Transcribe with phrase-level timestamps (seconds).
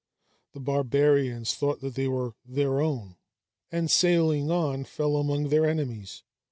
[0.53, 3.17] The barbarians thought that they were their own,
[3.71, 6.23] and sailing on, fell among their enemies.